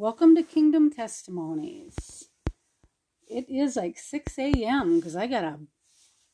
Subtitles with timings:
[0.00, 2.28] Welcome to Kingdom Testimonies.
[3.26, 5.00] It is like 6 a.m.
[5.00, 5.58] because I got a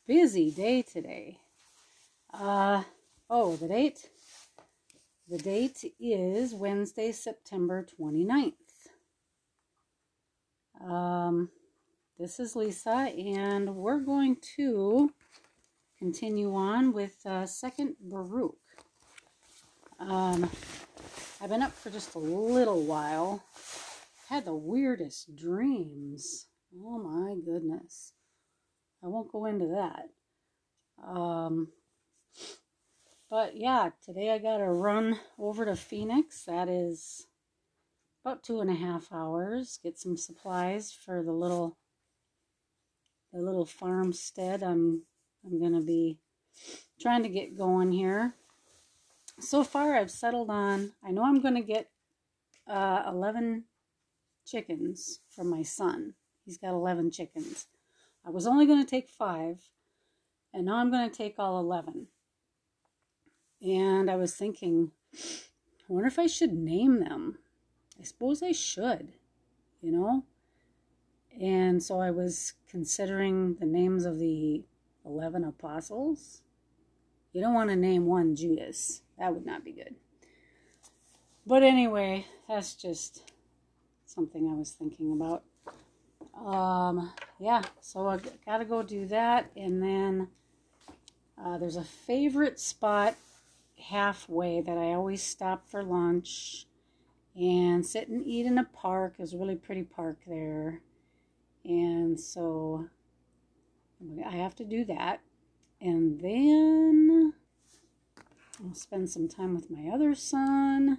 [0.07, 1.39] busy day today.
[2.31, 2.83] Uh,
[3.31, 4.11] oh, the date?
[5.31, 8.53] The date is Wednesday, September 29th.
[10.87, 11.49] Um,
[12.19, 15.11] this is Lisa, and we're going to
[15.99, 18.59] continue on with uh, Second Baruch.
[19.99, 20.51] Um,
[21.45, 23.45] I've been up for just a little while.
[24.31, 26.47] Had the weirdest dreams.
[26.75, 28.15] Oh my goodness.
[29.05, 30.07] I won't go into that.
[31.07, 31.69] Um,
[33.29, 36.45] but yeah, today I got to run over to Phoenix.
[36.45, 37.27] That is
[38.25, 39.79] about two and a half hours.
[39.83, 41.77] Get some supplies for the little
[43.35, 45.03] the little farmstead I'm
[45.45, 46.21] I'm gonna be
[46.99, 48.33] trying to get going here
[49.41, 51.91] so far I've settled on, I know I'm going to get
[52.69, 53.65] uh, 11
[54.47, 56.15] chickens from my son.
[56.45, 57.67] He's got 11 chickens.
[58.27, 59.61] I was only going to take five,
[60.53, 62.07] and now I'm going to take all 11.
[63.63, 67.39] And I was thinking, I wonder if I should name them.
[67.99, 69.13] I suppose I should,
[69.81, 70.25] you know?
[71.41, 74.65] And so I was considering the names of the
[75.05, 76.43] 11 apostles.
[77.35, 79.03] You don't want to name one Judas.
[79.19, 79.97] That would not be good.
[81.45, 83.31] But anyway, that's just
[84.07, 85.43] something I was thinking about.
[86.41, 90.29] Um, yeah, so I gotta go do that, and then
[91.37, 93.17] uh, there's a favorite spot
[93.79, 96.67] halfway that I always stop for lunch
[97.35, 99.15] and sit and eat in a park.
[99.17, 100.81] There's a really pretty park there,
[101.65, 102.89] and so
[104.25, 105.21] I have to do that,
[105.85, 107.35] and then
[108.65, 110.99] I'll spend some time with my other son.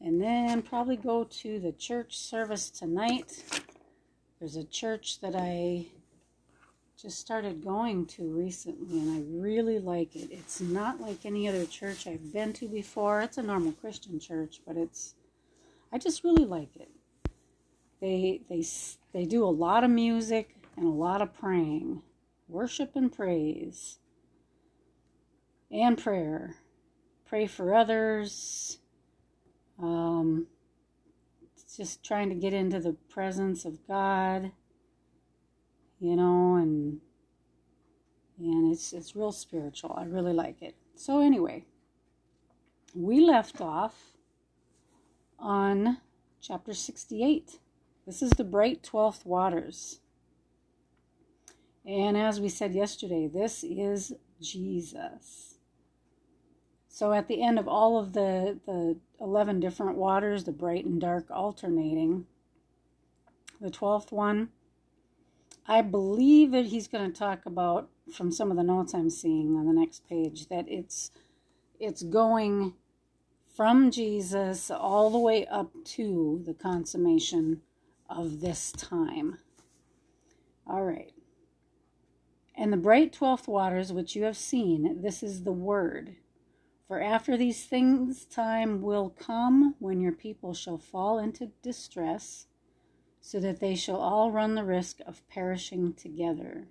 [0.00, 3.42] And then probably go to the church service tonight.
[4.38, 5.86] There's a church that I
[7.00, 10.28] just started going to recently and I really like it.
[10.30, 13.20] It's not like any other church I've been to before.
[13.22, 15.14] It's a normal Christian church, but it's
[15.92, 16.90] I just really like it.
[18.00, 18.64] They they
[19.12, 22.02] they do a lot of music and a lot of praying,
[22.50, 23.98] worship and praise
[25.70, 26.56] and prayer.
[27.26, 28.78] Pray for others.
[29.80, 30.46] Um,
[31.80, 34.52] just trying to get into the presence of God,
[35.98, 37.00] you know, and
[38.38, 39.94] and it's it's real spiritual.
[39.96, 40.74] I really like it.
[40.94, 41.64] So anyway,
[42.94, 43.94] we left off
[45.38, 45.98] on
[46.40, 47.58] chapter 68.
[48.06, 50.00] This is the bright 12th waters.
[51.90, 55.56] And as we said yesterday, this is Jesus.
[56.86, 61.00] So at the end of all of the, the 11 different waters, the bright and
[61.00, 62.26] dark alternating,
[63.60, 64.50] the 12th one,
[65.66, 69.56] I believe that he's going to talk about from some of the notes I'm seeing
[69.56, 71.10] on the next page that it's
[71.80, 72.74] it's going
[73.56, 77.62] from Jesus all the way up to the consummation
[78.08, 79.38] of this time.
[80.68, 81.12] All right.
[82.60, 86.16] And the bright twelfth waters which you have seen, this is the word.
[86.86, 92.48] For after these things time will come when your people shall fall into distress,
[93.18, 96.66] so that they shall all run the risk of perishing together.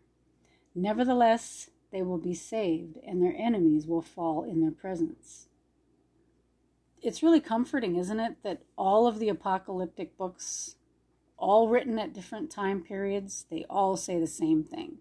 [0.75, 5.47] Nevertheless, they will be saved, and their enemies will fall in their presence.
[7.01, 10.75] It's really comforting, isn't it, that all of the apocalyptic books,
[11.35, 14.99] all written at different time periods, they all say the same thing.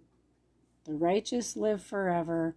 [0.88, 2.56] The righteous live forever,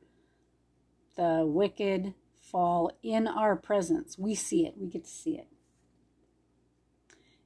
[1.17, 4.17] the wicked fall in our presence.
[4.17, 5.47] We see it, we get to see it.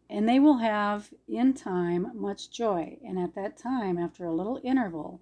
[0.08, 3.00] And they will have in time much joy.
[3.04, 5.22] And at that time, after a little interval,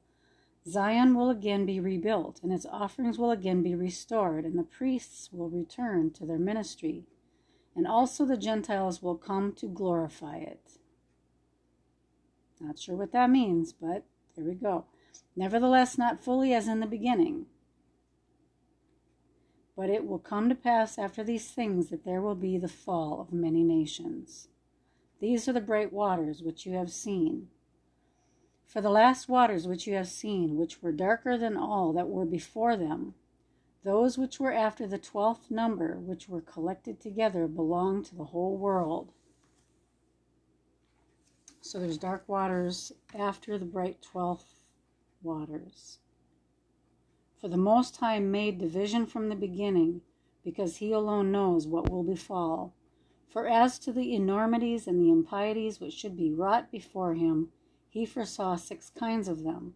[0.68, 5.30] Zion will again be rebuilt, and its offerings will again be restored, and the priests
[5.32, 7.06] will return to their ministry,
[7.74, 10.72] and also the Gentiles will come to glorify it.
[12.60, 14.04] Not sure what that means, but
[14.36, 14.86] there we go.
[15.36, 17.48] Nevertheless, not fully as in the beginning.
[19.76, 23.20] But it will come to pass after these things that there will be the fall
[23.22, 24.48] of many nations.
[25.20, 27.48] These are the bright waters which you have seen.
[28.68, 32.26] For the last waters which you have seen, which were darker than all that were
[32.26, 33.16] before them,
[33.84, 38.58] those which were after the twelfth number, which were collected together, belong to the whole
[38.58, 39.12] world.
[41.62, 44.63] So there's dark waters after the bright twelfth
[45.24, 46.00] waters.
[47.40, 50.02] For the Most High made division from the beginning,
[50.44, 52.74] because he alone knows what will befall.
[53.28, 57.52] For as to the enormities and the impieties which should be wrought before him,
[57.90, 59.76] he foresaw six kinds of them.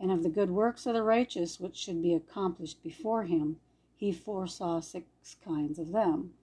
[0.00, 3.60] And of the good works of the righteous which should be accomplished before him,
[3.94, 6.34] he foresaw six kinds of them,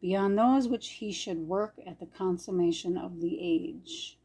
[0.00, 4.18] beyond those which he should work at the consummation of the age.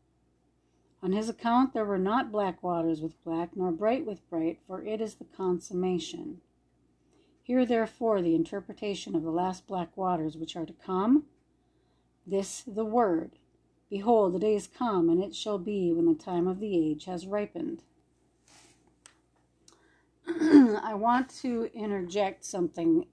[1.04, 4.84] On his account there were not black waters with black, nor bright with bright, for
[4.84, 6.42] it is the consummation.
[7.44, 11.26] Hear therefore the interpretation of the last black waters which are to come.
[12.26, 13.38] This the word
[13.92, 17.28] Behold, the days come, and it shall be when the time of the age has
[17.28, 17.84] ripened.
[20.26, 23.06] I want to interject something.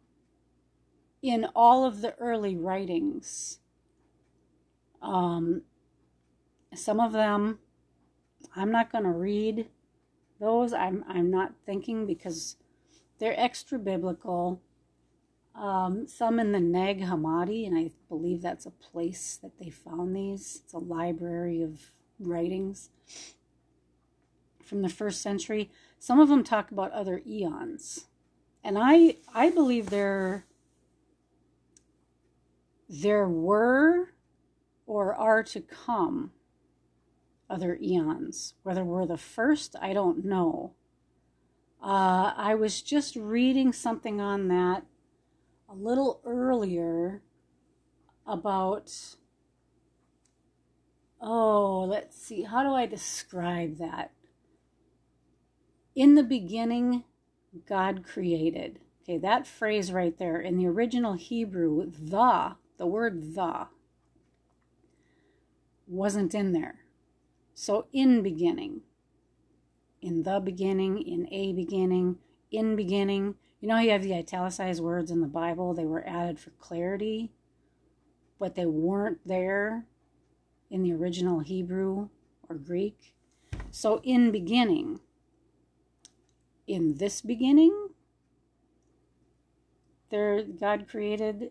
[1.20, 3.58] In all of the early writings,
[5.02, 5.62] um,
[6.72, 7.58] some of them
[8.54, 9.68] I'm not going to read
[10.40, 10.72] those.
[10.72, 12.56] I'm I'm not thinking because
[13.18, 14.60] they're extra biblical.
[15.54, 20.14] Um, some in the Nag Hammadi, and I believe that's a place that they found
[20.14, 20.60] these.
[20.62, 21.90] It's a library of
[22.20, 22.90] writings
[24.64, 25.70] from the first century.
[25.98, 28.06] Some of them talk about other eons,
[28.62, 30.44] and I I believe there
[32.88, 34.10] there were
[34.86, 36.30] or are to come
[37.50, 38.54] other eons.
[38.62, 40.74] Whether we're the first, I don't know.
[41.82, 44.84] Uh, I was just reading something on that
[45.68, 47.22] a little earlier
[48.26, 48.92] about,
[51.20, 54.12] oh, let's see, how do I describe that?
[55.94, 57.04] In the beginning,
[57.66, 58.80] God created.
[59.02, 63.68] Okay, that phrase right there in the original Hebrew, the, the word the,
[65.86, 66.80] wasn't in there.
[67.60, 68.82] So, in beginning,
[70.00, 72.18] in the beginning, in a beginning,
[72.52, 73.34] in beginning.
[73.60, 77.32] You know, you have the italicized words in the Bible, they were added for clarity,
[78.38, 79.86] but they weren't there
[80.70, 82.10] in the original Hebrew
[82.48, 83.16] or Greek.
[83.72, 85.00] So, in beginning,
[86.68, 87.88] in this beginning,
[90.10, 91.50] there God created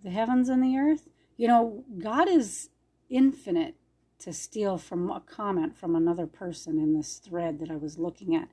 [0.00, 1.08] the heavens and the earth.
[1.36, 2.70] You know, God is
[3.10, 3.74] infinite
[4.24, 8.34] to steal from a comment from another person in this thread that I was looking
[8.34, 8.48] at.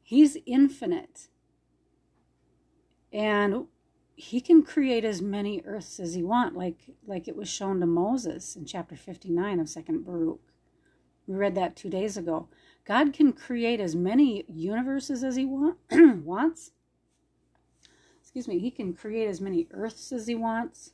[0.00, 1.26] He's infinite.
[3.12, 3.66] And
[4.14, 7.86] he can create as many earths as he want, like like it was shown to
[7.86, 10.40] Moses in chapter 59 of Second Baruch.
[11.26, 12.48] We read that two days ago.
[12.84, 15.76] God can create as many universes as he want,
[16.24, 16.70] wants.
[18.20, 20.92] Excuse me, he can create as many earths as he wants.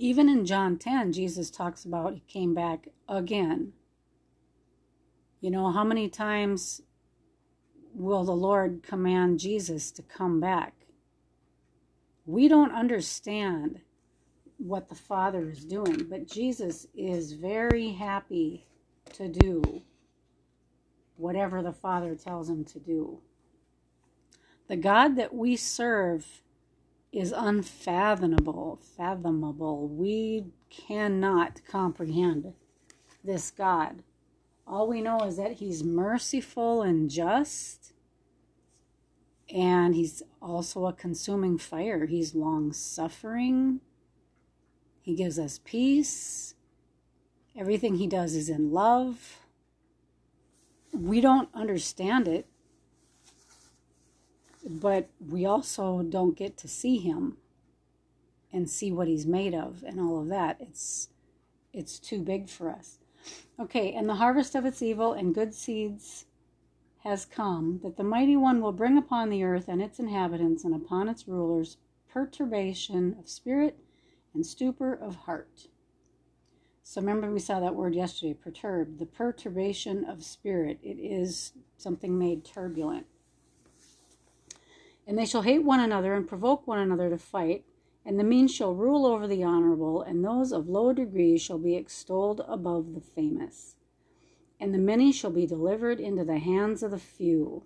[0.00, 3.72] Even in John 10, Jesus talks about he came back again.
[5.40, 6.82] You know, how many times
[7.92, 10.74] will the Lord command Jesus to come back?
[12.26, 13.80] We don't understand
[14.58, 18.66] what the Father is doing, but Jesus is very happy
[19.14, 19.82] to do
[21.16, 23.18] whatever the Father tells him to do.
[24.68, 26.42] The God that we serve
[27.12, 29.88] is unfathomable, fathomable.
[29.88, 32.52] We cannot comprehend
[33.24, 34.02] this God.
[34.66, 37.94] All we know is that he's merciful and just,
[39.48, 42.04] and he's also a consuming fire.
[42.04, 43.80] He's long suffering.
[45.00, 46.54] He gives us peace.
[47.56, 49.38] Everything he does is in love.
[50.92, 52.46] We don't understand it
[54.68, 57.38] but we also don't get to see him
[58.52, 60.58] and see what he's made of and all of that.
[60.60, 61.08] It's
[61.72, 62.98] it's too big for us.
[63.58, 66.26] Okay and the harvest of its evil and good seeds
[67.04, 70.74] has come that the mighty one will bring upon the earth and its inhabitants and
[70.74, 71.78] upon its rulers
[72.10, 73.78] perturbation of spirit
[74.34, 75.68] and stupor of heart.
[76.82, 80.78] So remember we saw that word yesterday perturb the perturbation of spirit.
[80.82, 83.06] It is something made turbulent
[85.08, 87.64] and they shall hate one another and provoke one another to fight.
[88.04, 91.76] And the mean shall rule over the honorable, and those of low degree shall be
[91.76, 93.76] extolled above the famous.
[94.60, 97.64] And the many shall be delivered into the hands of the few.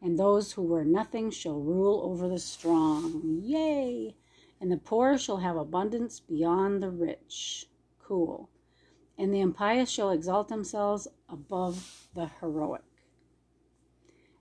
[0.00, 3.40] And those who were nothing shall rule over the strong.
[3.42, 4.16] Yay!
[4.58, 7.66] And the poor shall have abundance beyond the rich.
[8.02, 8.48] Cool.
[9.18, 12.89] And the impious shall exalt themselves above the heroic.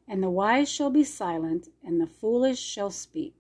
[0.10, 3.36] And the wise shall be silent, and the foolish shall speak.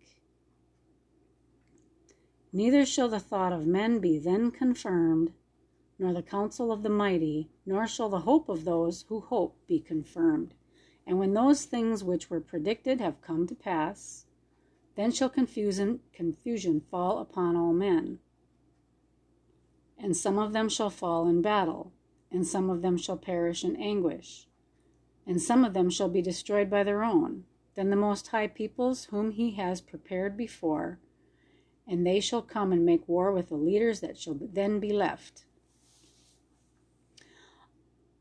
[2.53, 5.33] Neither shall the thought of men be then confirmed,
[5.97, 9.79] nor the counsel of the mighty, nor shall the hope of those who hope be
[9.79, 10.53] confirmed.
[11.07, 14.27] And when those things which were predicted have come to pass,
[14.99, 18.19] Then shall confusion, confusion fall upon all men.
[19.97, 21.93] And some of them shall fall in battle,
[22.29, 24.48] and some of them shall perish in anguish,
[25.25, 27.43] and some of them shall be destroyed by their own.
[27.75, 30.99] Then the Most High peoples, whom he has prepared before,
[31.87, 35.45] and they shall come and make war with the leaders that shall then be left.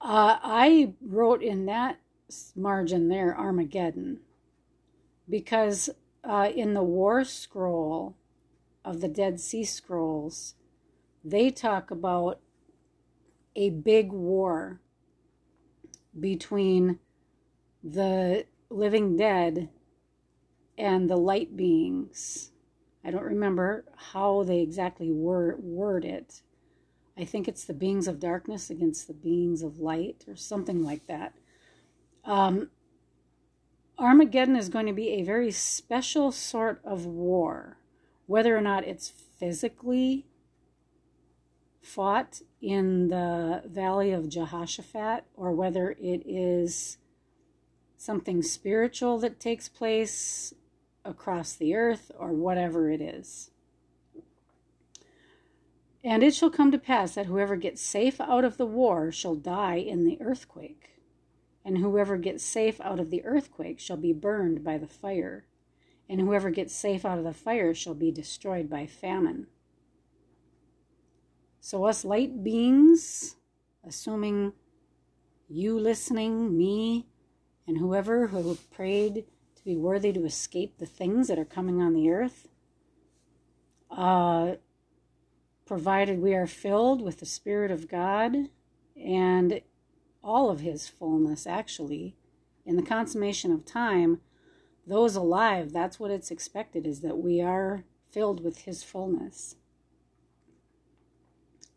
[0.00, 1.99] Uh, I wrote in that
[2.55, 4.21] margin there Armageddon
[5.28, 5.90] because
[6.25, 8.17] uh, in the War Scroll
[8.85, 10.55] of the Dead Sea Scrolls,
[11.25, 12.40] they talk about
[13.57, 14.81] a big war
[16.20, 16.98] between
[17.82, 19.68] the living dead
[20.76, 22.50] and the light beings.
[23.04, 26.42] I don't remember how they exactly word, word it.
[27.16, 31.06] I think it's the beings of darkness against the beings of light or something like
[31.06, 31.34] that.
[32.25, 32.70] Um,
[33.98, 37.78] Armageddon is going to be a very special sort of war,
[38.26, 40.26] whether or not it's physically
[41.88, 46.99] fought in the valley of Jehoshaphat or whether it is
[47.97, 50.54] something spiritual that takes place
[51.04, 53.50] across the earth or whatever it is.
[56.04, 59.35] And it shall come to pass that whoever gets safe out of the war shall
[59.35, 60.88] die in the earthquake
[61.68, 65.45] and whoever gets safe out of the earthquake shall be burned by the fire,
[66.09, 69.47] and whoever gets safe out of the fire shall be destroyed by famine.
[71.68, 73.37] So, us light beings,
[73.87, 74.54] assuming
[75.50, 77.04] you listening, me,
[77.66, 81.92] and whoever who prayed to be worthy to escape the things that are coming on
[81.92, 82.48] the earth,
[83.90, 84.54] uh,
[85.66, 88.48] provided we are filled with the Spirit of God
[88.96, 89.60] and
[90.25, 92.16] all of his fullness, actually.
[92.64, 94.22] In the consummation of time,
[94.87, 99.56] those alive, that's what it's expected, is that we are filled with his fullness.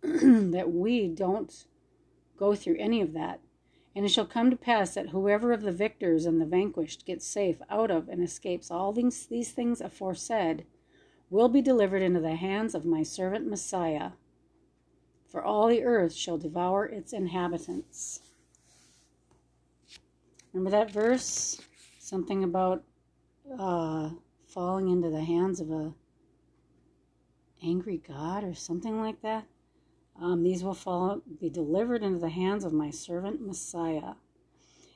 [0.51, 1.65] that we don't
[2.37, 3.39] go through any of that.
[3.95, 7.27] And it shall come to pass that whoever of the victors and the vanquished gets
[7.27, 10.65] safe out of and escapes all these, these things aforesaid
[11.29, 14.11] will be delivered into the hands of my servant Messiah.
[15.27, 18.21] For all the earth shall devour its inhabitants.
[20.53, 21.61] Remember that verse?
[21.99, 22.83] Something about
[23.57, 24.09] uh,
[24.47, 25.93] falling into the hands of a
[27.63, 29.45] angry God or something like that.
[30.19, 34.13] Um, these will fall, be delivered into the hands of my servant Messiah.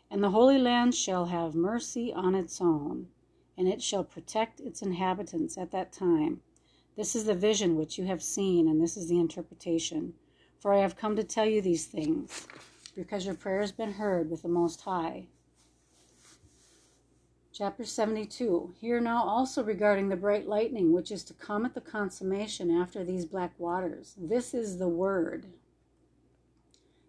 [0.10, 3.08] And the Holy Land shall have mercy on its own,
[3.58, 6.42] and it shall protect its inhabitants at that time.
[6.96, 10.14] This is the vision which you have seen, and this is the interpretation.
[10.60, 12.48] For I have come to tell you these things,
[12.96, 15.28] because your prayer has been heard with the Most High.
[17.58, 18.74] Chapter 72.
[18.82, 23.02] Here now also regarding the bright lightning, which is to come at the consummation after
[23.02, 24.14] these black waters.
[24.18, 25.46] This is the word.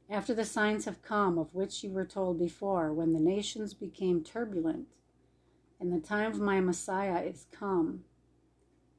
[0.08, 4.22] After the signs have come, of which you were told before, when the nations became
[4.22, 4.86] turbulent,
[5.80, 8.04] and the time of my Messiah is come.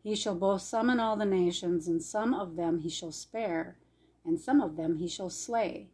[0.03, 3.77] He shall both summon all the nations, and some of them he shall spare,
[4.25, 5.87] and some of them he shall slay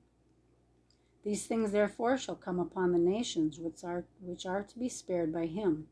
[1.24, 5.32] these things therefore shall come upon the nations which are, which are to be spared
[5.32, 5.88] by him.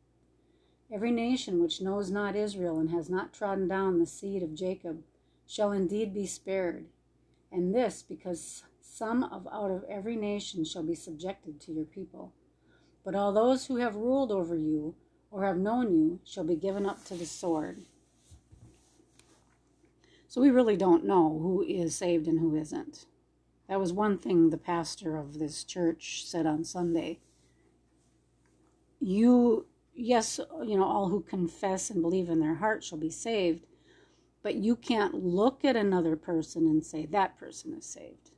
[0.93, 5.03] Every nation which knows not Israel and has not trodden down the seed of Jacob
[5.47, 6.85] shall indeed be spared.
[7.49, 12.33] And this because some of out of every nation shall be subjected to your people.
[13.05, 14.95] But all those who have ruled over you
[15.31, 17.83] or have known you shall be given up to the sword.
[20.27, 23.05] So we really don't know who is saved and who isn't.
[23.71, 27.21] That was one thing the pastor of this church said on Sunday.
[28.99, 33.65] You, yes, you know, all who confess and believe in their heart shall be saved,
[34.43, 38.31] but you can't look at another person and say, that person is saved.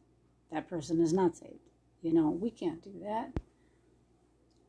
[0.51, 1.71] That person is not saved.
[2.03, 3.31] You know, we can't do that.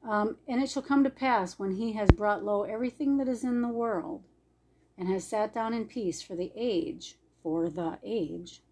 [0.02, 3.44] Um, and it shall come to pass when he has brought low everything that is
[3.44, 4.22] in the world,
[4.96, 8.62] and has sat down in peace for the age, for the age,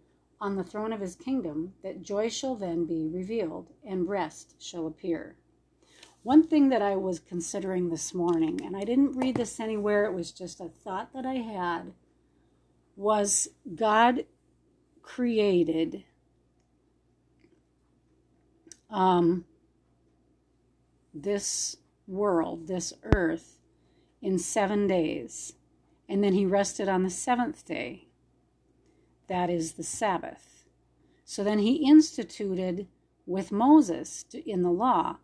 [0.42, 4.88] on the throne of his kingdom, that joy shall then be revealed, and rest shall
[4.88, 5.36] appear.
[6.24, 10.14] One thing that I was considering this morning, and I didn't read this anywhere, it
[10.14, 11.92] was just a thought that I had,
[12.96, 14.24] was God
[15.00, 16.02] created
[18.90, 19.44] um,
[21.14, 21.76] this
[22.08, 23.58] world, this earth,
[24.20, 25.52] in seven days.
[26.08, 28.08] And then he rested on the seventh day.
[29.32, 30.66] That is the Sabbath.
[31.24, 32.86] So then he instituted
[33.24, 35.20] with Moses in the law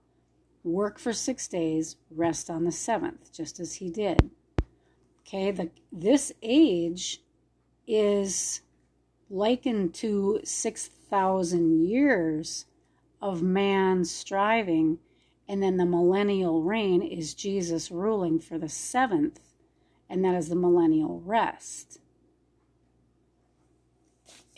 [0.64, 4.30] work for six days, rest on the seventh, just as he did.
[5.20, 7.20] Okay, the this age
[7.86, 8.62] is
[9.28, 12.64] likened to 6,000 years
[13.20, 15.00] of man striving,
[15.46, 19.40] and then the millennial reign is Jesus ruling for the seventh,
[20.08, 22.00] and that is the millennial rest.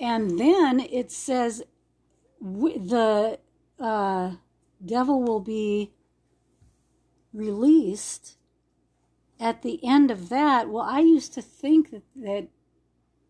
[0.00, 1.62] And then it says
[2.40, 3.38] the
[3.78, 4.33] uh,
[4.85, 5.92] devil will be
[7.35, 8.38] released
[9.38, 10.71] at the end of that.
[10.71, 12.49] Well, I used to think that that,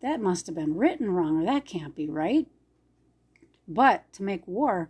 [0.01, 2.47] that must have been written wrong, or that can't be right.
[3.67, 4.89] But to make war,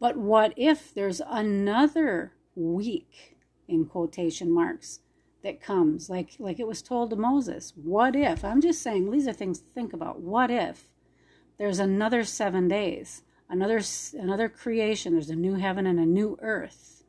[0.00, 3.36] but what if there's another week
[3.68, 5.00] in quotation marks
[5.42, 7.72] that comes like like it was told to Moses?
[7.76, 8.44] What if?
[8.44, 10.20] I'm just saying these are things to think about.
[10.20, 10.90] What if
[11.58, 13.22] there's another 7 days?
[13.48, 13.80] Another
[14.18, 17.04] another creation, there's a new heaven and a new earth.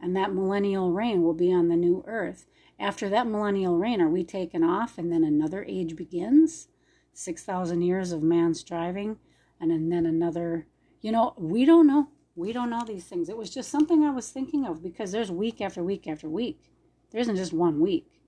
[0.00, 2.46] And that millennial reign will be on the new earth.
[2.78, 6.68] After that millennial reign, are we taken off and then another age begins?
[7.14, 9.18] 6,000 years of man striving,
[9.60, 10.66] and then another
[11.02, 12.08] you know, we don't know.
[12.34, 13.28] We don't know these things.
[13.28, 16.71] It was just something I was thinking of because there's week after week after week.
[17.12, 18.20] There isn't just one week,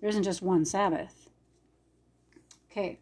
[0.00, 1.30] there isn't just one Sabbath.
[2.70, 2.98] Okay.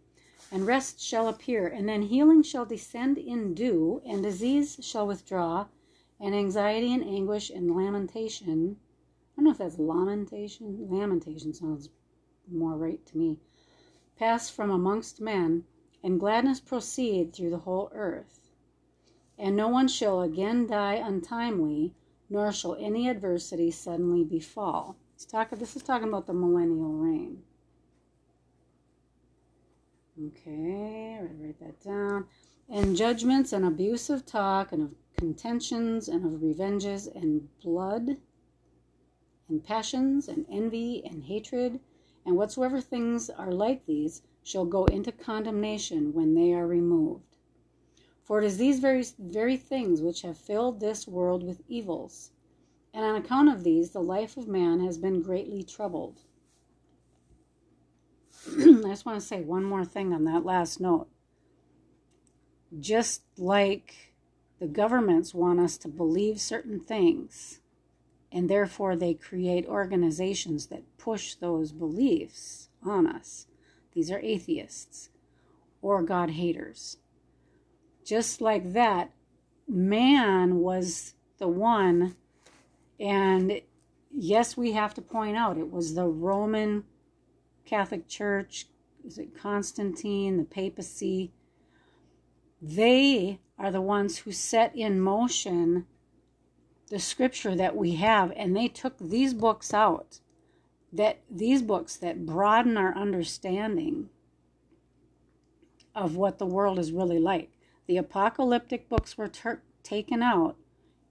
[0.53, 5.67] And rest shall appear, and then healing shall descend in dew, and disease shall withdraw,
[6.21, 8.77] and anxiety and anguish and lamentation.
[9.33, 10.87] I don't know if that's lamentation.
[10.89, 11.91] Lamentation sounds
[12.51, 13.39] more right to me.
[14.17, 15.65] Pass from amongst men,
[16.03, 18.49] and gladness proceed through the whole earth
[19.39, 21.95] and no one shall again die untimely,
[22.31, 24.97] nor shall any adversity suddenly befall.
[25.31, 27.43] Talk, this is talking about the millennial reign.
[30.27, 32.27] Okay, write that down.
[32.69, 38.19] And judgments and abusive talk and of contentions and of revenges and blood
[39.49, 41.81] and passions and envy and hatred
[42.27, 47.28] and whatsoever things are like these shall go into condemnation when they are removed.
[48.29, 52.31] For it is these very, very things which have filled this world with evils.
[52.93, 56.21] And on account of these, the life of man has been greatly troubled.
[58.47, 61.09] I just want to say one more thing on that last note.
[62.79, 64.13] Just like
[64.59, 67.61] the governments want us to believe certain things,
[68.31, 73.47] and therefore they create organizations that push those beliefs on us.
[73.95, 75.09] These are atheists
[75.81, 76.99] or God haters
[78.09, 79.11] just like that,
[79.69, 82.17] man was the one.
[82.99, 83.61] And
[84.11, 86.85] yes, we have to point out it was the Roman
[87.67, 88.67] Catholic Church,
[89.07, 91.33] is it Constantine, the papacy?
[92.63, 95.85] They are the ones who set in motion
[96.89, 100.21] the scripture that we have, and they took these books out.
[100.91, 104.09] That these books that broaden our understanding
[105.95, 107.51] of what the world is really like.
[107.89, 110.57] The apocalyptic books were ter- taken out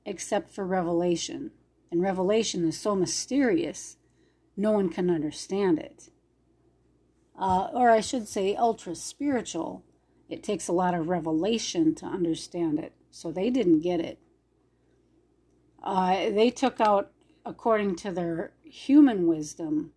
[0.05, 1.51] except for Revelation.
[1.91, 3.97] And Revelation is so mysterious,
[4.55, 6.09] no one can understand it.
[7.37, 9.83] Uh, or I should say, ultra spiritual.
[10.29, 12.93] It takes a lot of revelation to understand it.
[13.09, 14.19] So they didn't get it.
[15.83, 17.11] Uh, they took out,
[17.45, 19.93] according to their human wisdom,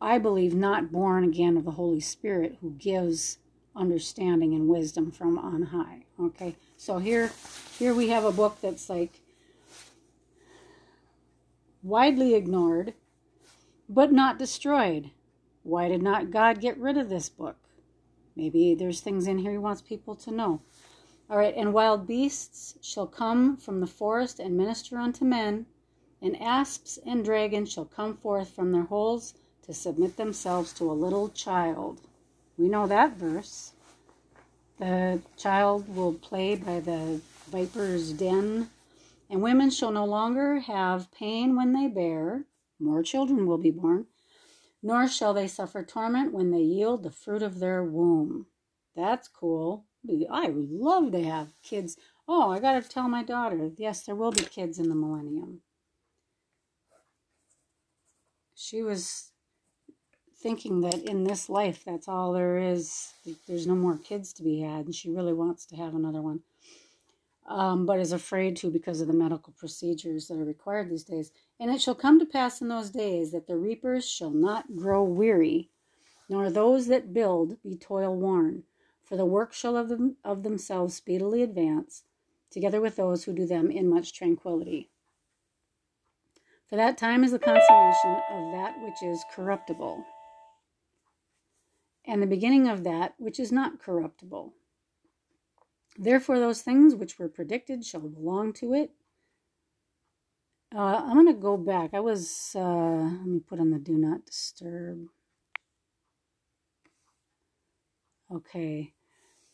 [0.00, 3.38] I believe, not born again of the Holy Spirit, who gives
[3.76, 6.04] understanding and wisdom from on high.
[6.20, 7.32] Okay, so here,
[7.78, 9.20] here we have a book that's like
[11.82, 12.94] widely ignored,
[13.88, 15.10] but not destroyed.
[15.62, 17.56] Why did not God get rid of this book?
[18.36, 20.60] Maybe there's things in here he wants people to know.
[21.30, 25.66] All right, and wild beasts shall come from the forest and minister unto men,
[26.20, 30.92] and asps and dragons shall come forth from their holes to submit themselves to a
[30.92, 32.02] little child.
[32.56, 33.72] We know that verse.
[34.78, 38.70] The child will play by the viper's den,
[39.30, 42.44] and women shall no longer have pain when they bear.
[42.78, 44.06] More children will be born,
[44.82, 48.46] nor shall they suffer torment when they yield the fruit of their womb.
[48.96, 49.86] That's cool.
[50.30, 51.96] I would love to have kids.
[52.28, 53.70] Oh, I got to tell my daughter.
[53.76, 55.60] Yes, there will be kids in the millennium.
[58.54, 59.32] She was
[60.44, 63.14] thinking that in this life that's all there is.
[63.48, 66.40] There's no more kids to be had and she really wants to have another one.
[67.46, 71.32] Um, but is afraid to because of the medical procedures that are required these days.
[71.58, 75.02] And it shall come to pass in those days that the reapers shall not grow
[75.02, 75.70] weary
[76.28, 78.64] nor those that build be toil worn.
[79.02, 82.02] For the work shall of, them, of themselves speedily advance
[82.50, 84.90] together with those who do them in much tranquility.
[86.68, 90.04] For that time is the consummation of that which is corruptible,
[92.06, 94.54] and the beginning of that which is not corruptible.
[95.96, 98.90] Therefore, those things which were predicted shall belong to it.
[100.74, 101.94] Uh, I'm going to go back.
[101.94, 105.06] I was, uh, let me put on the do not disturb.
[108.32, 108.92] Okay.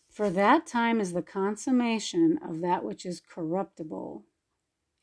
[0.08, 4.24] For that time is the consummation of that which is corruptible,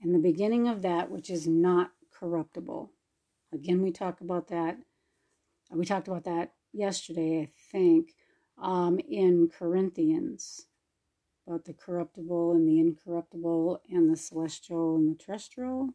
[0.02, 2.92] and the beginning of that which is not corruptible.
[3.54, 4.78] Again, we talk about that.
[5.72, 8.14] We talked about that yesterday, I think,
[8.58, 10.68] um, in Corinthians
[11.48, 15.90] about the corruptible and the incorruptible and the celestial and the terrestrial.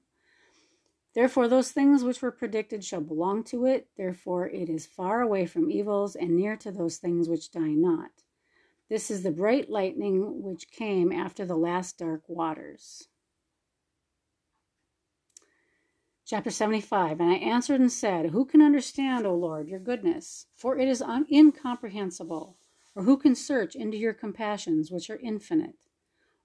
[1.15, 3.89] Therefore, those things which were predicted shall belong to it.
[3.97, 8.11] Therefore, it is far away from evils and near to those things which die not.
[8.89, 13.09] This is the bright lightning which came after the last dark waters.
[16.33, 20.47] Chapter 75 And I answered and said, Who can understand, O Lord, your goodness?
[20.55, 22.57] For it is incomprehensible.
[22.95, 25.77] Or who can search into your compassions, which are infinite?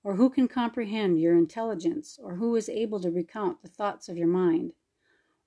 [0.03, 2.19] Or who can comprehend your intelligence?
[2.21, 4.73] Or who is able to recount the thoughts of your mind?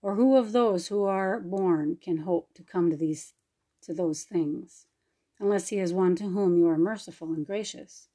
[0.00, 3.35] Or who of those who are born can hope to come to these
[3.83, 4.87] to those things,
[5.38, 8.09] unless he is one to whom you are merciful and gracious?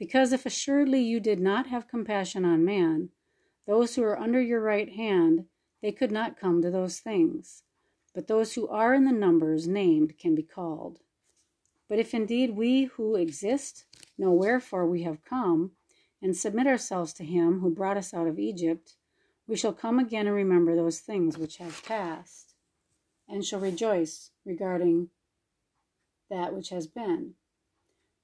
[0.00, 3.10] Because if assuredly you did not have compassion on man,
[3.66, 5.46] those who are under your right hand,
[5.82, 7.62] they could not come to those things.
[8.14, 11.00] But those who are in the numbers named can be called.
[11.88, 13.84] But if indeed we who exist
[14.16, 15.72] know wherefore we have come,
[16.24, 18.96] and submit ourselves to him who brought us out of Egypt,
[19.46, 22.54] we shall come again and remember those things which have passed,
[23.28, 25.10] and shall rejoice regarding
[26.30, 27.34] that which has been.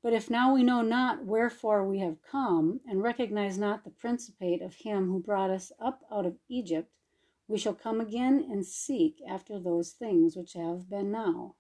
[0.03, 4.63] But if now we know not wherefore we have come, and recognize not the principate
[4.63, 6.91] of him who brought us up out of Egypt,
[7.47, 11.57] we shall come again and seek after those things which have been now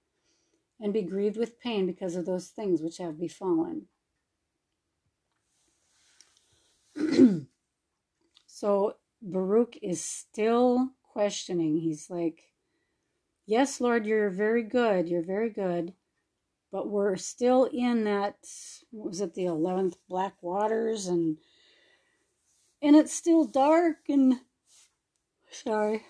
[0.81, 3.87] and be grieved with pain because of those things which have befallen.
[8.46, 11.76] so Baruch is still questioning.
[11.79, 12.44] He's like,
[13.46, 15.09] Yes, Lord, you're very good.
[15.09, 15.92] You're very good.
[16.72, 18.37] But we're still in that,
[18.92, 21.06] was it the 11th Black Waters?
[21.06, 21.38] And,
[22.80, 24.40] and it's still dark and,
[25.50, 26.04] sorry,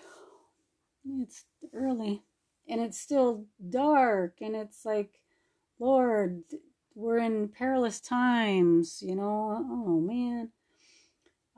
[1.19, 2.21] it's early
[2.67, 5.19] and it's still dark and it's like
[5.79, 6.41] lord
[6.95, 10.49] we're in perilous times you know oh man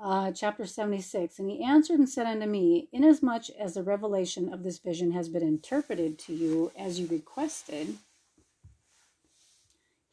[0.03, 4.63] uh, chapter 76 and he answered and said unto me inasmuch as the revelation of
[4.63, 7.95] this vision has been interpreted to you as you requested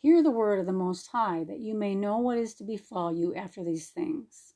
[0.00, 3.12] hear the word of the most high that you may know what is to befall
[3.12, 4.54] you after these things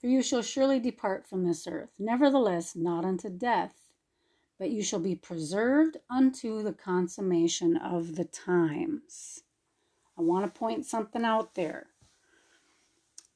[0.00, 3.86] for you shall surely depart from this earth nevertheless not unto death
[4.58, 9.42] but you shall be preserved unto the consummation of the times.
[10.18, 11.88] I want to point something out there.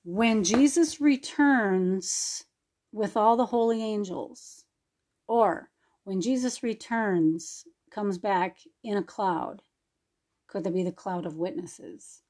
[0.03, 2.45] When Jesus returns
[2.93, 4.65] with all the holy angels,
[5.29, 5.69] or
[6.05, 9.63] when Jesus returns, comes back in a cloud,
[10.51, 12.23] could there be the cloud of witnesses?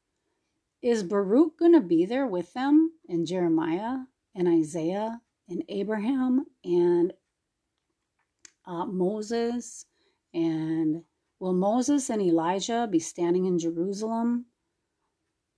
[0.83, 4.01] Is Baruch going to be there with them in Jeremiah
[4.35, 7.15] and Isaiah and Abraham and
[8.67, 9.87] uh, Moses
[10.35, 11.03] and
[11.39, 14.45] will Moses and Elijah be standing in Jerusalem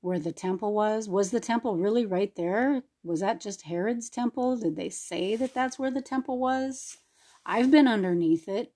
[0.00, 1.08] where the temple was?
[1.08, 2.82] Was the temple really right there?
[3.02, 4.56] Was that just Herod's temple?
[4.56, 6.98] Did they say that that's where the temple was?
[7.44, 8.72] I've been underneath it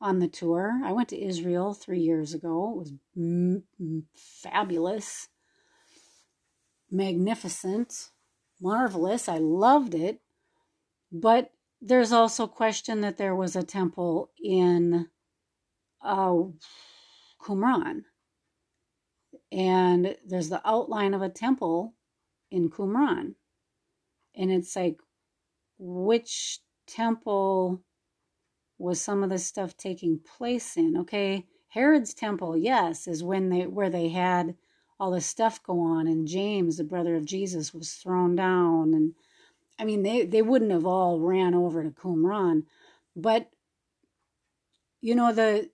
[0.00, 0.80] on the tour.
[0.84, 2.72] I went to Israel three years ago.
[2.72, 5.28] It was m- m- fabulous,
[6.90, 8.10] magnificent,
[8.60, 9.28] marvelous.
[9.28, 10.20] I loved it.
[11.10, 15.08] But there's also question that there was a temple in
[16.02, 16.34] uh,
[17.40, 18.02] Qumran.
[19.50, 21.94] And there's the outline of a temple
[22.50, 23.34] in Qumran.
[24.36, 25.00] And it's like,
[25.78, 27.82] which temple
[28.78, 30.96] was some of this stuff taking place in?
[30.96, 34.54] Okay, Herod's temple, yes, is when they where they had
[35.00, 39.14] all this stuff go on, and James, the brother of Jesus, was thrown down, and
[39.78, 42.64] I mean, they, they wouldn't have all ran over to Qumran,
[43.14, 43.50] but
[45.00, 45.70] you know the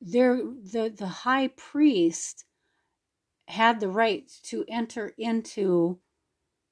[0.00, 2.44] there the the high priest
[3.48, 5.98] had the right to enter into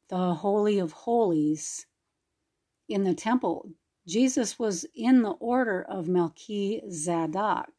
[0.09, 1.87] the holy of holies
[2.89, 3.71] in the temple.
[4.07, 7.71] Jesus was in the order of Melchizedek,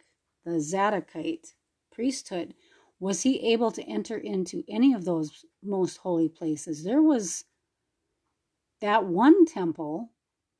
[0.44, 1.54] the Zadokite
[1.92, 2.54] priesthood.
[3.00, 6.84] Was he able to enter into any of those most holy places?
[6.84, 7.46] There was
[8.82, 10.12] that one temple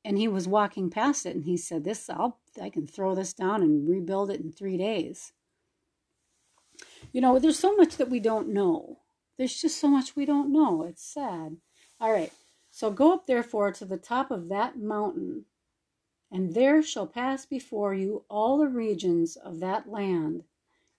[0.04, 3.34] and he was walking past it and he said this I'll I can throw this
[3.34, 5.32] down and rebuild it in 3 days.
[7.12, 9.00] You know, there's so much that we don't know.
[9.36, 10.84] There's just so much we don't know.
[10.84, 11.56] It's sad.
[12.00, 12.32] All right.
[12.70, 15.44] So go up therefore to the top of that mountain,
[16.30, 20.44] and there shall pass before you all the regions of that land,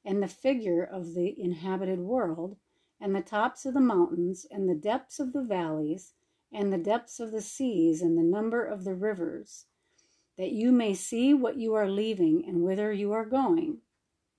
[0.05, 2.55] and the figure of the inhabited world,
[2.99, 6.13] and the tops of the mountains, and the depths of the valleys,
[6.51, 9.65] and the depths of the seas, and the number of the rivers,
[10.37, 13.79] that you may see what you are leaving and whither you are going.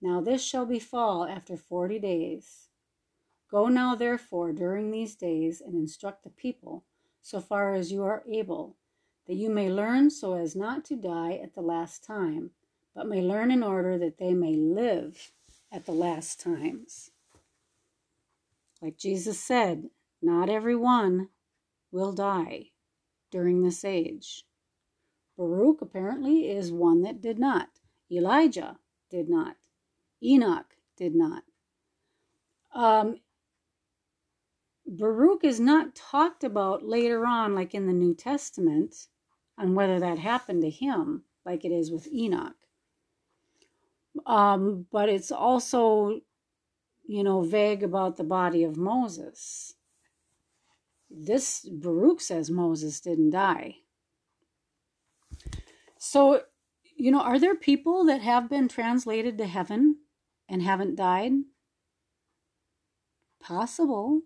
[0.01, 2.69] Now this shall befall after forty days.
[3.51, 6.87] Go now therefore during these days and instruct the people
[7.21, 8.78] so far as you are able,
[9.29, 12.51] that you may learn so as not to die at the last time,
[12.95, 15.33] but may learn in order that they may live
[15.71, 17.11] at the last times.
[18.81, 19.91] Like Jesus said,
[20.23, 21.29] not every one
[21.93, 22.71] will die
[23.31, 24.45] during this age.
[25.37, 27.69] Baruch apparently is one that did not.
[28.11, 28.79] Elijah
[29.11, 29.57] did not.
[30.23, 31.43] Enoch did not.
[32.75, 33.21] Um,
[34.87, 39.09] Baruch is not talked about later on, like in the New Testament,
[39.59, 42.55] on whether that happened to him, like it is with Enoch.
[44.27, 46.21] Um, but it's also,
[47.07, 49.75] you know, vague about the body of Moses.
[51.11, 53.77] This Baruch says Moses didn't die.
[55.99, 56.43] So,
[56.97, 59.97] you know, are there people that have been translated to heaven
[60.49, 61.33] and haven't died?
[63.41, 64.23] Possible.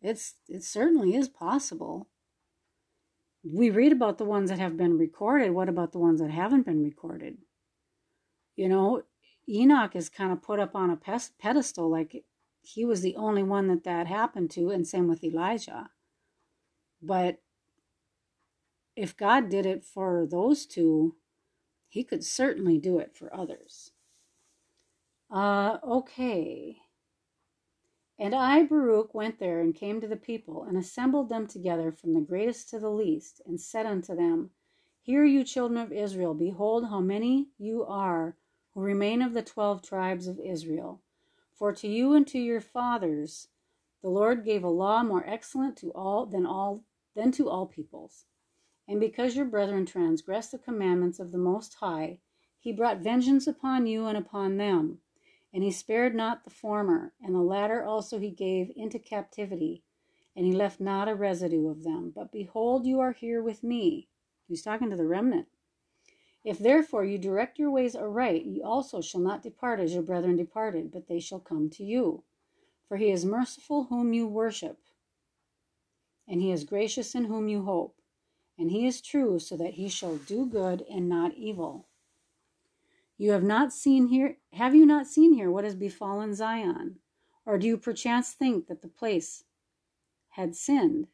[0.00, 2.08] It's it certainly is possible.
[3.44, 5.52] We read about the ones that have been recorded.
[5.52, 7.38] What about the ones that haven't been recorded?
[8.56, 9.02] You know,
[9.48, 10.98] Enoch is kind of put up on a
[11.38, 12.24] pedestal like
[12.62, 15.90] he was the only one that that happened to, and same with Elijah.
[17.00, 17.40] But
[18.96, 21.16] if God did it for those two,
[21.88, 23.92] he could certainly do it for others.
[25.30, 26.76] Uh, okay.
[28.18, 32.14] And I, Baruch, went there and came to the people, and assembled them together from
[32.14, 34.50] the greatest to the least, and said unto them,
[35.02, 38.36] Hear you, children of Israel, behold how many you are
[38.74, 41.00] who remain of the twelve tribes of Israel.
[41.52, 43.48] For to you and to your fathers
[44.02, 48.26] the Lord gave a law more excellent to all than all than to all peoples.
[48.86, 52.20] And because your brethren transgressed the commandments of the Most High,
[52.58, 54.98] he brought vengeance upon you and upon them
[55.52, 59.82] and he spared not the former, and the latter also he gave into captivity,
[60.36, 62.12] and he left not a residue of them.
[62.14, 64.08] But behold, you are here with me.
[64.46, 65.48] He's talking to the remnant.
[66.44, 70.36] If therefore you direct your ways aright, ye also shall not depart as your brethren
[70.36, 72.22] departed, but they shall come to you.
[72.86, 74.78] For he is merciful whom you worship,
[76.26, 77.96] and he is gracious in whom you hope,
[78.56, 81.87] and he is true, so that he shall do good and not evil.
[83.18, 87.00] You have not seen here, have you not seen here what has befallen Zion?
[87.44, 89.44] Or do you perchance think that the place
[90.30, 91.08] had sinned,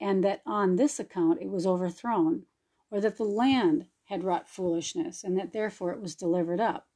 [0.00, 2.44] and that on this account it was overthrown,
[2.90, 6.86] or that the land had wrought foolishness, and that therefore it was delivered up?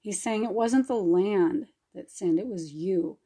[0.00, 3.18] He's saying it wasn't the land that sinned, it was you.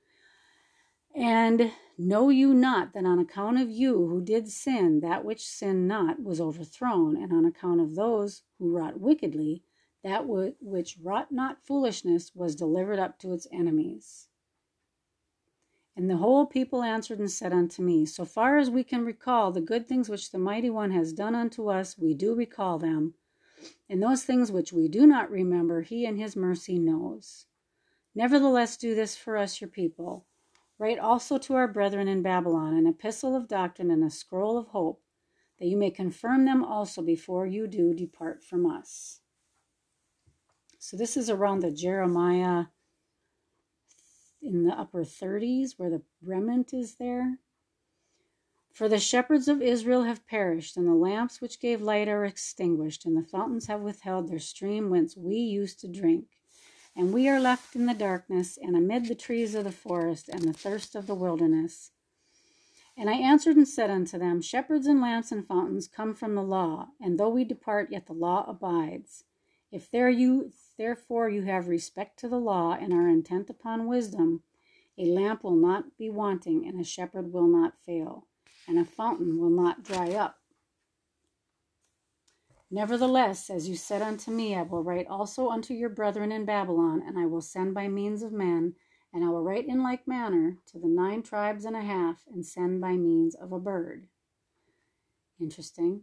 [1.14, 5.86] And know you not that on account of you who did sin, that which sinned
[5.86, 9.62] not was overthrown, and on account of those who wrought wickedly,
[10.02, 14.28] that which wrought not foolishness was delivered up to its enemies.
[15.96, 19.52] And the whole people answered and said unto me, So far as we can recall
[19.52, 23.14] the good things which the Mighty One has done unto us, we do recall them.
[23.88, 27.46] And those things which we do not remember, he in his mercy knows.
[28.14, 30.26] Nevertheless, do this for us, your people
[30.78, 34.68] Write also to our brethren in Babylon an epistle of doctrine and a scroll of
[34.68, 35.02] hope,
[35.58, 39.20] that you may confirm them also before you do depart from us.
[40.78, 42.66] So this is around the Jeremiah
[44.42, 47.38] in the upper 30s where the remnant is there.
[48.72, 53.06] For the shepherds of Israel have perished, and the lamps which gave light are extinguished,
[53.06, 56.26] and the fountains have withheld their stream whence we used to drink
[56.96, 60.42] and we are left in the darkness and amid the trees of the forest and
[60.42, 61.90] the thirst of the wilderness.
[62.96, 66.42] And I answered and said unto them, Shepherds and lamps and fountains come from the
[66.42, 69.24] law, and though we depart, yet the law abides.
[69.72, 74.42] If there you therefore you have respect to the law and are intent upon wisdom,
[74.96, 78.28] a lamp will not be wanting, and a shepherd will not fail,
[78.68, 80.38] and a fountain will not dry up.
[82.74, 87.04] Nevertheless, as you said unto me, I will write also unto your brethren in Babylon,
[87.06, 88.74] and I will send by means of men,
[89.12, 92.44] and I will write in like manner to the nine tribes and a half, and
[92.44, 94.08] send by means of a bird.
[95.38, 96.00] Interesting.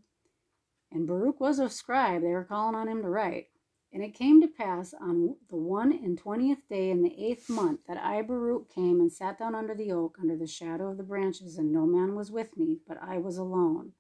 [0.89, 2.21] And Baruch was a scribe.
[2.21, 3.47] They were calling on him to write.
[3.91, 7.81] And it came to pass on the one and twentieth day in the eighth month
[7.89, 11.03] that I, Baruch, came and sat down under the oak, under the shadow of the
[11.03, 13.91] branches, and no man was with me, but I was alone.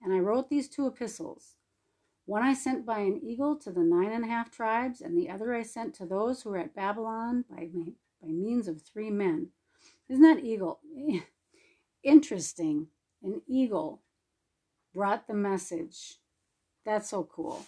[0.00, 1.56] And I wrote these two epistles.
[2.28, 5.30] One I sent by an eagle to the nine and a half tribes, and the
[5.30, 7.70] other I sent to those who were at Babylon by,
[8.20, 9.48] by means of three men.
[10.10, 10.80] Isn't that eagle?
[12.02, 12.88] Interesting.
[13.22, 14.02] An eagle
[14.94, 16.16] brought the message.
[16.84, 17.64] That's so cool.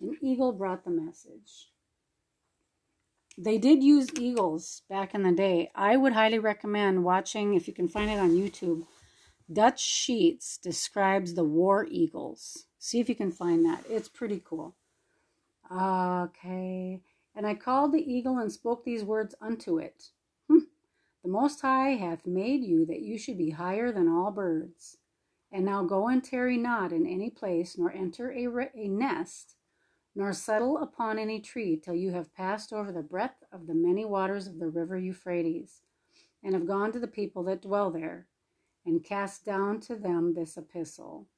[0.00, 1.68] An eagle brought the message.
[3.36, 5.70] They did use eagles back in the day.
[5.74, 8.86] I would highly recommend watching, if you can find it on YouTube,
[9.52, 12.64] Dutch Sheets describes the war eagles.
[12.84, 13.84] See if you can find that.
[13.88, 14.74] It's pretty cool.
[15.70, 17.00] Okay.
[17.32, 20.08] And I called the eagle and spoke these words unto it.
[20.48, 20.66] Hm.
[21.22, 24.96] The Most High hath made you that you should be higher than all birds.
[25.52, 29.54] And now go and tarry not in any place, nor enter a, a nest,
[30.16, 34.04] nor settle upon any tree till you have passed over the breadth of the many
[34.04, 35.82] waters of the river Euphrates,
[36.42, 38.26] and have gone to the people that dwell there,
[38.84, 41.28] and cast down to them this epistle.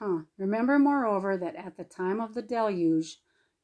[0.00, 0.20] Huh.
[0.38, 3.18] Remember, moreover, that at the time of the deluge,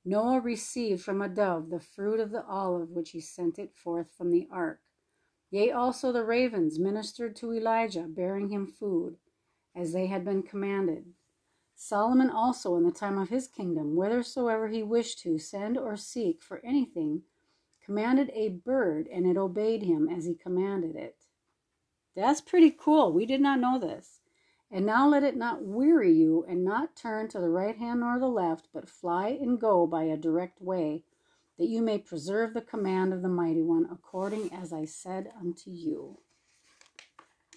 [0.05, 4.13] Noah received from a dove the fruit of the olive which he sent it forth
[4.13, 4.81] from the ark.
[5.51, 9.17] Yea, also the ravens ministered to Elijah, bearing him food,
[9.75, 11.07] as they had been commanded.
[11.75, 16.43] Solomon also, in the time of his kingdom, whithersoever he wished to send or seek
[16.43, 17.23] for anything,
[17.83, 21.17] commanded a bird, and it obeyed him as he commanded it.
[22.15, 23.11] That's pretty cool.
[23.11, 24.21] We did not know this.
[24.71, 28.19] And now let it not weary you, and not turn to the right hand nor
[28.19, 31.05] the left, but fly and go by a direct way
[31.59, 35.71] that you may preserve the command of the mighty one, according as I said unto
[35.71, 36.19] you.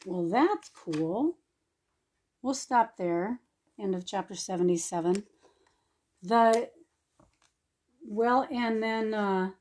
[0.05, 1.37] Well, that's cool.
[2.41, 3.39] We'll stop there.
[3.79, 5.23] End of chapter 77.
[6.21, 6.69] The
[8.05, 9.51] well, and then uh,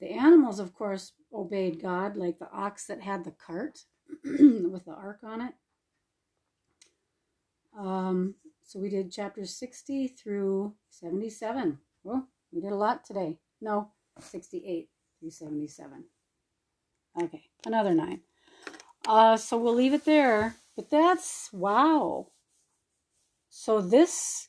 [0.00, 3.84] the animals, of course, obeyed God, like the ox that had the cart
[4.24, 5.54] with the ark on it.
[7.78, 11.78] Um, so we did chapters 60 through 77.
[12.02, 13.38] Well, we did a lot today.
[13.60, 14.88] No, 68
[15.20, 16.04] through 77.
[17.22, 18.20] Okay, another nine.
[19.06, 20.56] Uh, so we'll leave it there.
[20.76, 22.28] But that's wow.
[23.48, 24.48] So this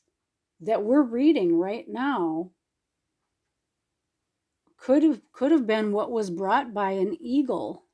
[0.62, 2.52] that we're reading right now
[4.78, 7.86] could have could have been what was brought by an eagle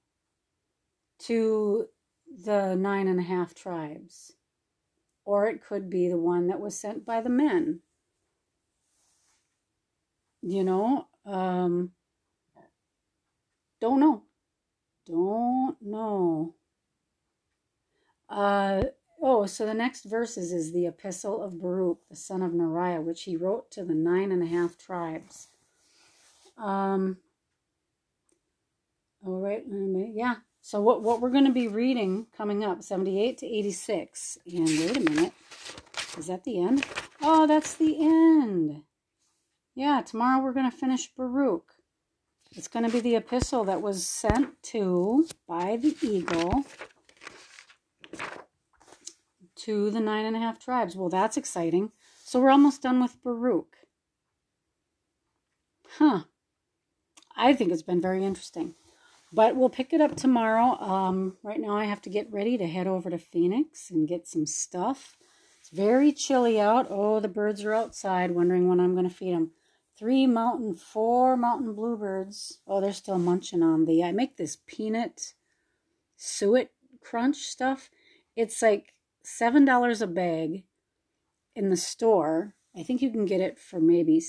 [1.20, 1.88] to
[2.44, 4.35] the nine and a half tribes.
[5.26, 7.82] Or it could be the one that was sent by the men.
[10.42, 11.92] You know um
[13.82, 14.24] don't know.
[15.06, 16.56] Don't know.
[18.30, 18.84] Uh
[19.22, 23.24] oh so the next verses is the epistle of baruch the son of neriah which
[23.24, 25.48] he wrote to the nine and a half tribes.
[26.58, 27.18] Um
[29.26, 29.64] all right
[30.14, 34.68] yeah so what, what we're going to be reading coming up 78 to 86 and
[34.68, 35.34] wait a minute
[36.18, 36.86] is that the end
[37.22, 38.84] oh that's the end
[39.76, 41.74] yeah, tomorrow we're going to finish Baruch.
[42.54, 46.64] It's going to be the epistle that was sent to by the eagle
[49.58, 50.96] to the nine and a half tribes.
[50.96, 51.92] Well, that's exciting.
[52.24, 53.76] So we're almost done with Baruch.
[55.98, 56.22] Huh.
[57.36, 58.76] I think it's been very interesting.
[59.36, 60.80] But we'll pick it up tomorrow.
[60.80, 64.30] Um, right now, I have to get ready to head over to Phoenix and get
[64.30, 65.18] some stuff.
[65.60, 66.88] It's very chilly out.
[66.90, 69.52] Oh, the birds are outside, wondering when I'm going to feed them
[70.00, 72.60] three mountain, four mountain bluebirds.
[72.66, 74.06] Oh, they're still munching on the.
[74.06, 75.34] I make this peanut
[76.16, 76.72] suet
[77.02, 77.90] crunch stuff.
[78.38, 80.64] It's like seven dollars a bag
[81.58, 82.56] in the store.
[82.74, 84.22] I think you can get it for maybe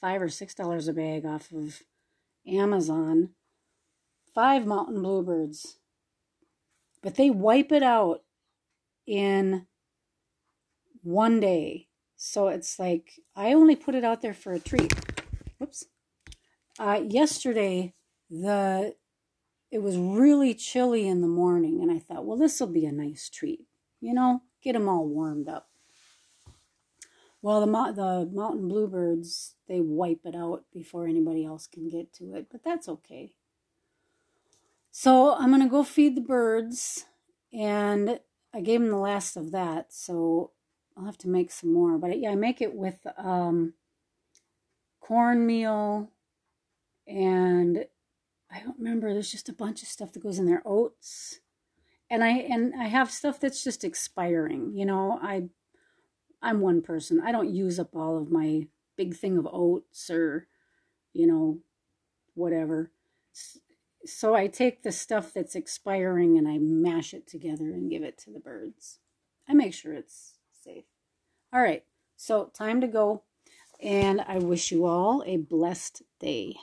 [0.00, 1.82] five or six dollars a bag off of
[2.46, 3.30] Amazon.
[4.34, 5.76] Five mountain bluebirds,
[7.02, 8.22] but they wipe it out
[9.06, 9.66] in
[11.02, 11.86] one day.
[12.16, 14.92] So it's like I only put it out there for a treat.
[15.58, 15.84] Whoops.
[16.78, 17.94] Uh, yesterday,
[18.28, 18.96] the
[19.70, 22.92] it was really chilly in the morning, and I thought, well, this will be a
[22.92, 23.66] nice treat.
[24.00, 25.68] You know, get them all warmed up.
[27.40, 32.34] Well, the the mountain bluebirds they wipe it out before anybody else can get to
[32.34, 33.34] it, but that's okay.
[34.96, 37.06] So I'm gonna go feed the birds,
[37.52, 38.20] and
[38.54, 39.92] I gave them the last of that.
[39.92, 40.52] So
[40.96, 41.98] I'll have to make some more.
[41.98, 43.74] But yeah, I make it with um,
[45.00, 46.12] cornmeal
[47.08, 47.86] and
[48.48, 49.12] I don't remember.
[49.12, 50.62] There's just a bunch of stuff that goes in there.
[50.64, 51.40] Oats.
[52.08, 54.76] and I and I have stuff that's just expiring.
[54.76, 55.48] You know, I
[56.40, 57.20] I'm one person.
[57.20, 60.46] I don't use up all of my big thing of oats or
[61.12, 61.58] you know
[62.34, 62.92] whatever.
[64.06, 68.18] So I take the stuff that's expiring and I mash it together and give it
[68.18, 68.98] to the birds.
[69.48, 70.84] I make sure it's safe.
[71.52, 71.84] All right.
[72.16, 73.22] So time to go
[73.82, 76.56] and I wish you all a blessed day.